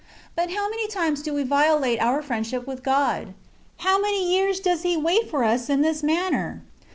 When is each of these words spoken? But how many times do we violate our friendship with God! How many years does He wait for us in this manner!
But 0.35 0.49
how 0.49 0.67
many 0.67 0.87
times 0.87 1.21
do 1.21 1.31
we 1.31 1.43
violate 1.43 2.01
our 2.01 2.23
friendship 2.23 2.65
with 2.65 2.81
God! 2.81 3.35
How 3.85 4.01
many 4.01 4.33
years 4.33 4.59
does 4.59 4.81
He 4.81 4.97
wait 4.97 5.29
for 5.29 5.43
us 5.43 5.69
in 5.69 5.83
this 5.83 6.01
manner! 6.01 6.63